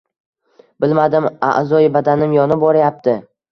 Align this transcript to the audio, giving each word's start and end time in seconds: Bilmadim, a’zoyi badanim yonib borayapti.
Bilmadim, 0.85 1.29
a’zoyi 1.51 1.93
badanim 1.99 2.35
yonib 2.41 2.67
borayapti. 2.67 3.19